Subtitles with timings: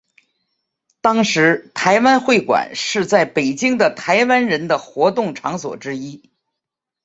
[1.01, 6.27] 当时台湾会馆是在北京的台湾人的活动场所之一。